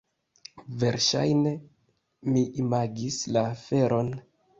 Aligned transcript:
Verŝajne 0.83 1.51
mi 2.31 2.41
imagis 2.63 3.19
la 3.37 3.45
aferon! 3.51 4.11